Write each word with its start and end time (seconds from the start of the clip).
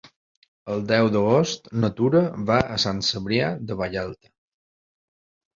El 0.75 0.79
deu 0.91 1.09
d'agost 1.15 1.69
na 1.83 1.91
Tura 1.99 2.23
va 2.49 2.57
a 2.77 2.79
Sant 2.85 3.05
Cebrià 3.11 3.53
de 3.69 3.81
Vallalta. 3.83 4.33